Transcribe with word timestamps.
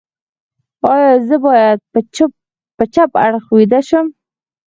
ایا 0.93 1.11
زه 1.27 1.35
باید 1.45 1.79
په 2.77 2.83
چپ 2.93 3.11
اړخ 3.25 3.45
ویده 3.55 3.79
شم؟ 3.87 4.07